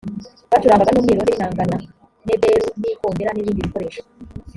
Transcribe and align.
bacurangaga 0.51 0.93
n’umwironge 0.93 1.31
n’inanga 1.31 1.63
na 1.69 1.77
nebelu 2.25 2.67
n’ikondera 2.81 3.31
n’ibindi 3.33 3.65
bikoresho 3.65 4.01